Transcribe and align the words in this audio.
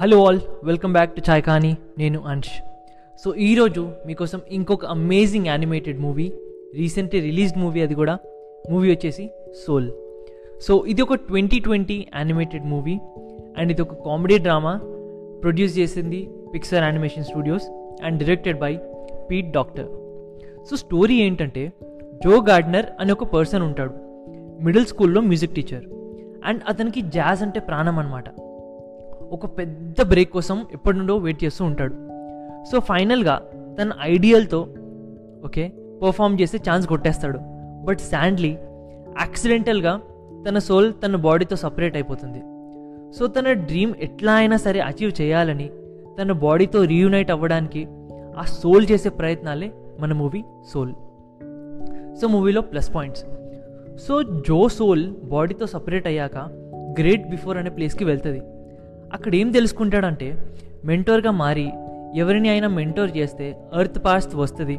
Hello 0.00 0.24
all 0.26 0.40
welcome 0.64 0.92
back 0.92 1.16
to 1.16 1.30
chai 1.30 1.42
కానీ 1.42 1.76
నేను 1.98 2.22
Ansh 2.26 2.62
so 3.24 3.34
ఈరోజు 3.34 3.92
మీకోసం 4.06 4.40
ఇంకొక 4.50 4.86
amazing 4.86 5.46
animated 5.46 6.00
movie 6.00 6.32
recently 6.74 7.20
released 7.20 7.58
movie 7.58 7.80
అది 7.80 7.94
కూడా. 7.94 8.18
మూవీ 8.70 8.90
వచ్చేసి 8.90 9.30
సోల్ 9.66 9.90
సో 10.66 10.84
ఇది 10.86 11.02
ఒక 11.02 11.14
twenty 11.14 11.58
twenty 11.58 12.06
animated 12.16 12.64
movie 12.64 13.00
and 13.58 13.72
ఇది 13.72 13.82
ఒక 13.82 13.94
కామెడీ 13.94 14.38
డ్రామా 14.38 14.80
ప్రొడ్యూస్ 15.42 15.78
చేసింది 15.78 16.28
Pixar 16.54 16.84
animation 16.84 17.24
studios 17.24 17.64
and 18.04 18.18
directed 18.18 18.58
by 18.58 18.78
Pete 19.30 19.50
Docter 19.50 19.86
so 20.70 20.76
story 20.76 21.14
ఏంటంటే 21.14 21.72
జో 22.24 22.40
గార్డ్నర్ 22.40 22.86
అనే 23.00 23.12
ఒక 23.12 23.24
పర్సన్ 23.24 23.62
ఉంటాడు. 23.62 23.92
మిడిల్ 24.64 24.86
స్కూల్లో 24.86 25.20
మ్యూజిక్ 25.20 25.54
టీచర్ 25.54 25.84
అండ్ 26.44 26.62
అతనికి 26.68 27.00
జాజ్ 27.00 27.42
అంటే 27.42 27.60
ప్రాణం 27.60 27.98
అనమాట 27.98 28.24
ఒక 29.36 29.46
పెద్ద 29.58 30.02
బ్రేక్ 30.02 30.30
కోసం 30.36 30.66
ఎప్పటి 30.72 30.98
నుండో 30.98 31.16
వెయిట్ 31.24 31.44
చేస్తూ 31.44 31.62
ఉంటాడు. 31.64 31.94
సో 32.70 32.76
ఫైనల్గా 32.80 33.34
తన 33.78 33.90
ఐడియల్తో 34.14 34.60
ఓకే 35.44 35.64
పర్ఫామ్ 36.02 36.38
చేసే 36.40 36.58
ఛాన్స్ 36.68 36.86
కొట్టేస్తాడు. 36.92 37.38
బట్ 37.86 38.00
శాండ్లీ 38.12 38.52
యాక్సిడెంటల్గా 39.20 39.92
తన 40.46 40.58
సోల్ 40.68 40.88
తన 41.04 41.16
బాడీతో 41.26 41.56
సపరేట్ 41.56 41.96
అయిపోతుంది. 41.96 42.40
సో 43.16 43.26
తన 43.26 43.52
డ్రీమ్ 43.68 43.92
ఎట్లా 44.06 44.34
అయినా 44.40 44.56
సరే 44.56 44.80
అచీవ్ 44.80 45.12
చేయాలని 45.20 45.68
తన 46.18 46.32
బాడీతో 46.46 46.84
రీయునైట్ 46.84 47.30
అవ్వడానికి 47.30 47.82
ఆ 48.40 48.44
సోల్ 48.60 48.86
చేసే 48.92 49.10
ప్రయత్నాలే 49.20 49.68
మన 50.00 50.12
మూవీ 50.20 50.40
సోల్ 50.72 50.92
సో 52.20 52.26
మూవీలో 52.34 52.60
plus 52.70 52.90
points 52.94 53.24
so 54.06 54.14
Joe 54.48 54.68
soul 54.68 55.04
బాడీతో 55.34 55.66
separate 55.66 56.06
అయ్యాక 56.06 56.36
గ్రేట్ 56.98 57.24
బిఫోర్ 57.32 57.56
అనే 57.58 57.70
ప్లేస్కి 57.70 58.04
వెళ్తుంది. 58.10 58.40
అక్కడ 59.12 59.34
ఏం 59.34 59.50
తెలుసుకుంటాడంటే 59.50 60.28
మెంటోర్గా 60.84 61.30
మారి 61.30 61.72
ఎవరిని 62.16 62.48
అయినా 62.48 62.68
మెంటోర్ 62.68 63.16
చేస్తే 63.16 63.46
ఎర్త్ 63.80 63.98
పాస్ట్ 64.04 64.36
వస్తుంది. 64.36 64.76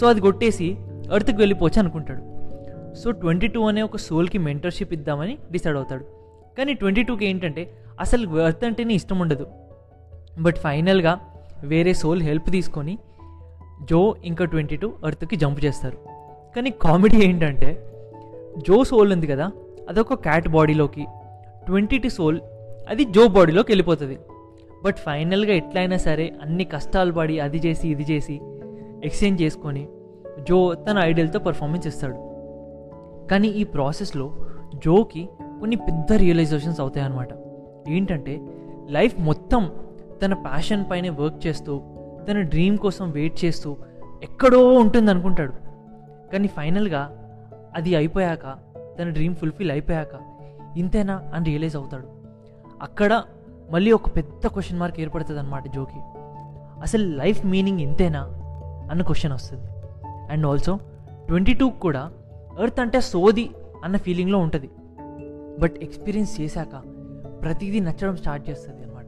సో 0.00 0.06
అది 0.06 0.20
కొట్టేసి 0.20 0.68
ఎర్త్కి 1.14 1.36
వెళ్ళిపోవచ్చు 1.36 1.78
అనుకుంటాడు. 1.80 2.22
సో 2.94 3.10
ట్వంటీ 3.10 3.46
టూ 3.46 3.60
అనే 3.68 3.82
ఒక 3.82 3.96
సోల్కి 3.96 4.38
మెంటర్షిప్ 4.38 4.92
ఇద్దామని 4.92 5.38
డిసైడ్ 5.52 5.76
అవుతాడు. 5.76 6.04
కానీ 6.58 6.74
ట్వంటీ 6.74 7.02
టూకి 7.02 7.26
ఏంటంటే 7.26 7.62
అసలు 8.00 8.40
ఎర్త్ 8.40 8.64
అంటేనే 8.64 8.94
ఇష్టం 8.94 9.18
ఉండదు. 9.18 9.46
బట్ 10.40 10.56
ఫైనల్గా 10.56 11.20
వేరే 11.64 11.94
సోల్ 11.94 12.22
హెల్ప్ 12.22 12.50
తీసుకొని 12.50 12.98
జో 13.90 14.16
ఇంకా 14.24 14.44
ట్వంటీ 14.44 14.76
టూ 14.76 14.92
ఎర్త్కి 15.06 15.36
జంప్ 15.36 15.64
చేస్తారు. 15.64 15.98
కానీ 16.56 16.70
కామెడీ 16.70 17.18
ఏంటంటే 17.24 17.70
జో 18.68 18.84
సోల్ 18.84 19.12
ఉంది 19.12 19.26
కదా 19.26 19.52
అదొక 19.88 20.14
క్యాట్ 20.14 20.48
బాడీలోకి 20.48 21.04
ట్వంటీ 21.66 21.98
టూ 21.98 22.08
సోల్ 22.08 22.40
అది 22.92 23.04
జో 23.04 23.28
బాడీలోకి 23.28 23.70
వెళ్ళిపోతుంది. 23.72 24.18
బట్ 24.84 24.98
ఫైనల్గా 25.06 25.54
ఎట్లయినా 25.54 25.96
సరే 25.96 26.26
అన్ని 26.42 26.64
కష్టాలు 26.64 27.12
పడి 27.12 27.40
అది 27.40 27.58
చేసి 27.66 27.88
ఇది 27.88 28.04
చేసి 28.10 28.36
ఎక్స్చేంజ్ 29.04 29.42
చేసుకొని 29.42 29.88
జో 30.48 30.74
తన 30.74 30.98
ఐడియల్తో 30.98 31.38
పర్ఫార్మెన్స్ 31.38 31.86
ఇస్తాడు. 31.86 32.18
కానీ 33.30 33.48
ఈ 33.48 33.64
ప్రాసెస్లో 33.64 34.26
జోకి 34.84 35.28
కొన్ని 35.60 35.76
పెద్ద 35.76 36.12
రియలైజేషన్స్ 36.12 36.80
అవుతాయన్నమాట. 36.80 37.28
ఏంటంటే 37.88 38.34
లైఫ్ 38.96 39.20
మొత్తం 39.20 39.62
తన 40.22 40.34
ప్యాషన్ 40.46 40.84
పైనే 40.90 41.10
వర్క్ 41.10 41.46
చేస్తూ 41.46 41.74
తన 42.28 42.40
డ్రీమ్ 42.40 42.78
కోసం 42.78 43.10
వెయిట్ 43.10 43.44
చేస్తూ 43.44 43.76
ఎక్కడో 44.22 44.60
ఉంటుంది 44.74 45.10
అనుకుంటాడు 45.10 45.52
కానీ 46.32 46.48
ఫైనల్గా 46.48 47.02
అది 47.76 47.90
అయిపోయాక 47.96 48.46
తన 48.98 49.08
డ్రీమ్ 49.10 49.34
ఫుల్ఫిల్ 49.34 49.70
అయిపోయాక 49.70 50.14
ఇంతేనా 50.76 51.16
అని 51.34 51.44
రియలైజ్ 51.44 51.76
అవుతాడు. 51.76 52.17
అక్కడ 52.82 53.22
మళ్ళీ 53.70 53.92
ఒక 53.92 54.16
పెద్ద 54.16 54.46
క్వశ్చన్ 54.46 54.78
మార్క్ 54.78 55.00
ఏర్పడుతుంది 55.00 55.40
అనమాట 55.40 55.74
జోకి. 55.74 56.00
అసలు 56.82 57.16
లైఫ్ 57.16 57.46
మీనింగ్ 57.46 57.80
ఇంతేనా? 57.80 58.20
అన్న 58.90 59.02
క్వశ్చన్ 59.02 59.32
వస్తుంది. 59.32 59.66
అండ్ 60.30 60.46
ఆల్సో 60.46 60.78
ట్వంటీ 61.26 61.54
టూ 61.54 61.68
కూడా 61.68 62.12
ఎర్త్ 62.62 62.80
అంటే 62.80 63.00
సోది 63.00 63.50
అన్న 63.84 63.96
ఫీలింగ్లో 63.96 64.38
ఉంటుంది. 64.38 64.70
బట్ 65.60 65.74
ఎక్స్పీరియన్స్ 65.82 66.40
చేశాక 66.40 66.74
ప్రతిదీ 67.42 67.80
నచ్చడం 67.80 68.16
స్టార్ట్ 68.16 68.50
చేస్తుంది 68.50 68.82
అనమాట 68.82 69.06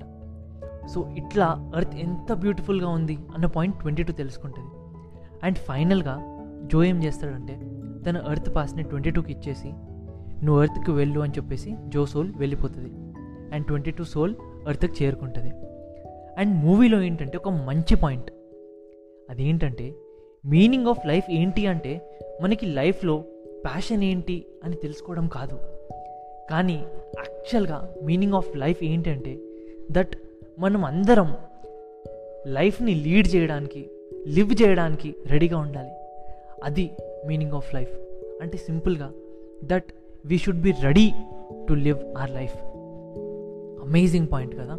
సో 0.87 1.09
ఇట్లా 1.11 1.73
ఎర్త్ 1.77 1.95
ఎంత 1.95 2.33
బ్యూటిఫుల్గా 2.33 2.89
ఉంది 2.89 3.19
అన్న 3.35 3.47
పాయింట్ 3.47 3.81
ట్వంటీ 3.81 4.03
టూ 4.03 4.13
తెలుసుకుంటుంది 4.13 4.69
అండ్ 5.47 5.59
ఫైనల్గా 5.59 6.19
జో 6.63 6.85
ఏం 6.85 7.05
చేస్తాడంటే 7.05 7.61
తన 8.05 8.17
ఎర్త్ 8.31 8.57
పాస్ని 8.57 8.83
ట్వంటీ 8.83 9.11
టూకి 9.11 9.33
ఇచ్చేసి 9.33 9.73
నువ్వు 10.45 10.63
ఎర్త్కి 10.63 10.91
వెళ్ళు 10.91 11.21
అని 11.21 11.33
చెప్పేసి 11.33 11.77
జో 11.89 12.07
సోల్ 12.07 12.33
వెళ్ళిపోతుంది. 12.37 13.10
అండ్ 13.53 13.67
ట్వంటీ 13.67 13.91
టూ 13.91 14.05
సోల్ 14.05 14.35
ఎర్త్కి 14.69 15.05
చేరుకుంటుంది. 15.05 15.51
అండ్ 16.39 16.55
మూవీలో 16.55 17.03
ఏంటంటే 17.03 17.39
ఒక 17.39 17.49
మంచి 17.49 17.97
పాయింట్. 17.97 18.31
అదేంటంటే 19.31 19.95
మీనింగ్ 20.47 20.87
ఆఫ్ 20.87 21.07
లైఫ్ 21.07 21.31
ఏంటి 21.31 21.67
అంటే 21.67 22.21
మనకి 22.43 22.67
లైఫ్లో 22.67 23.19
ప్యాషన్ 23.65 24.03
ఏంటి 24.03 24.47
అని 24.65 24.77
తెలుసుకోవడం 24.77 25.29
కాదు. 25.29 25.59
కానీ 26.51 26.75
యాక్చువల్గా 27.19 27.95
మీనింగ్ 28.03 28.35
ఆఫ్ 28.35 28.57
లైఫ్ 28.57 28.85
ఏంటంటే 28.85 29.39
దట్ 29.91 30.17
మనం 30.59 30.85
అందరం 30.85 31.37
లైఫ్ని 32.47 32.95
లీడ్ 32.95 33.29
చేయడానికి 33.35 33.91
లివ్ 34.27 34.63
చేయడానికి 34.63 35.15
రెడీగా 35.27 35.59
ఉండాలి. 35.59 35.91
అది 36.65 36.91
మీనింగ్ 37.27 37.53
ఆఫ్ 37.53 37.75
లైఫ్. 37.75 37.99
అంటే 38.43 38.59
సింపుల్గా 38.59 39.13
that 39.65 39.85
we 40.27 40.39
should 40.39 40.61
be 40.61 40.73
ready 40.83 41.13
to 41.69 41.73
live 41.73 42.19
our 42.19 42.31
life. 42.31 42.70
Amazing 43.91 44.29
point 44.33 44.55
కదా. 44.55 44.79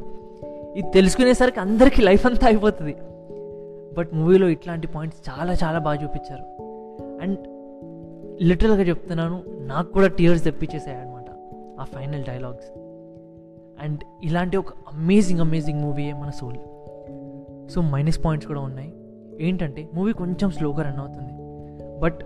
ఇది 0.76 0.92
తెలుసుకునేసరికి 0.92 1.60
అందరికీ 1.60 2.02
లైఫ్ 2.02 2.26
అంతా 2.26 2.48
అయిపోతుంది. 2.48 2.96
బట్ 3.98 4.10
మూవీలో 4.14 4.50
ఇట్లాంటి 4.50 4.88
పాయింట్స్ 4.88 5.30
చాలా 5.30 5.54
చాలా 5.54 5.80
బాగా 5.80 6.04
చూపించారు. 6.04 6.44
అండ్ 7.22 7.38
లిటరల్గా 8.44 8.82
చెప్తున్నాను 8.82 9.44
నాకు 9.60 9.94
కూడా 9.94 10.08
టీయర్స్ 10.08 10.44
తెప్పించేసాయి 10.44 10.98
అనమాట 10.98 11.26
ఆ 11.80 11.84
ఫైనల్ 11.84 12.24
డైలాగ్స్ 12.24 12.80
అండ్ 13.84 14.00
ఇలాంటి 14.24 14.58
ఒక 14.58 14.68
అమేజింగ్ 14.94 15.40
అమేజింగ్ 15.40 15.82
మూవీయే 15.82 16.14
మన 16.14 16.30
సోల్ 16.30 16.58
సో 17.70 17.82
మైనస్ 17.82 18.26
పాయింట్స్ 18.26 18.48
కూడా 18.48 18.62
ఉన్నాయి. 18.62 18.94
ఏంటంటే 19.40 19.90
మూవీ 19.94 20.14
కొంచెం 20.14 20.52
స్లోగా 20.52 20.84
రన్ 20.84 21.00
అవుతుంది. 21.00 21.34
బట్ 22.00 22.20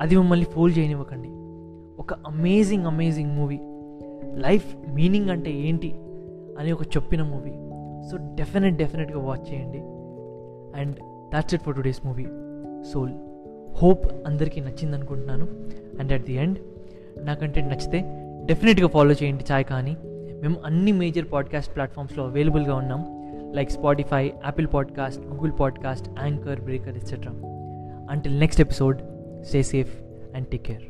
అది 0.00 0.16
మిమ్మల్ని 0.16 0.46
ఫోల్ 0.46 0.74
చేయనివ్వకండి. 0.78 1.28
ఒక 2.02 2.14
amazing 2.26 2.86
amazing 2.86 3.36
movie 3.36 3.58
life 4.34 4.76
meaning 4.94 5.30
అంటే 5.30 5.50
ఏంటి? 5.50 5.94
అని 6.60 6.72
ఒక 6.72 6.82
చెప్పిన 6.82 7.22
మూవీ 7.22 7.50
సో 8.10 8.16
డెఫినెట్ 8.34 8.76
డెఫినెట్గా 8.76 9.18
వాచ్ 9.18 9.52
చేయండి. 9.52 9.78
And 10.80 10.96
that's 11.32 11.54
it 11.54 11.62
for 11.62 11.76
today's 11.76 12.06
movie 12.06 12.24
Soul 12.92 13.12
hope 13.76 14.06
అందరికీ 14.26 14.60
నచ్చింది 14.60 14.96
అనుకుంటున్నాను. 14.96 15.46
అండ్ 16.00 16.12
అట్ 16.12 16.24
ది 16.24 16.32
ఎండ్ 16.32 16.58
నా 17.22 17.34
కంటెంట్ 17.34 17.72
నచ్చితే 17.72 18.04
డెఫినెట్గా 18.44 18.88
ఫాలో 18.88 19.12
చేయండి 19.12 19.44
చాయ్ 19.52 19.64
కానీ. 19.64 19.96
మేము 20.42 20.56
అన్ని 20.66 20.92
మేజర్ 20.92 21.24
పాడ్కాస్ట్ 21.32 21.74
ప్లాట్ఫామ్స్లో 21.74 22.24
అవైలబుల్గా 22.24 22.74
ఉన్నాం. 22.74 23.20
Like 23.54 23.70
Spotify 23.70 24.24
Apple 24.26 24.66
podcast 24.74 25.26
Google 25.26 25.52
podcast 25.60 26.08
Anchor 26.22 26.60
Breaker 26.60 26.96
etcetera 26.96 27.32
until 28.10 28.40
next 28.40 28.60
episode 28.60 28.98
stay 29.42 29.62
safe 29.62 30.02
and 30.34 30.46
take 30.46 30.62
care 30.62 30.89